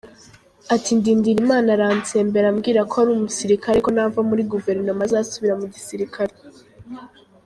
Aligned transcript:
Ati 0.75 0.91
Ndindirimana 0.99 1.69
arantsembera 1.75 2.47
ambwira 2.51 2.81
ko 2.89 2.95
ari 3.01 3.09
umusirikare 3.13 3.77
ko 3.85 3.89
nava 3.95 4.19
muri 4.29 4.43
gouvernement 4.51 5.07
azasubira 5.11 5.53
mu 5.61 5.67
gisirikare. 5.73 6.33